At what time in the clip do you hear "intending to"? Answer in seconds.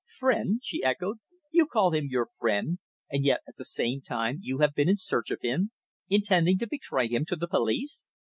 6.09-6.65